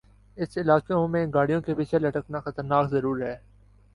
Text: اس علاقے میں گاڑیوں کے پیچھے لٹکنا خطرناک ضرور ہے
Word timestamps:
اس 0.37 0.57
علاقے 0.57 0.95
میں 1.07 1.25
گاڑیوں 1.33 1.59
کے 1.61 1.73
پیچھے 1.75 1.99
لٹکنا 1.99 2.39
خطرناک 2.39 2.89
ضرور 2.91 3.21
ہے 3.21 3.35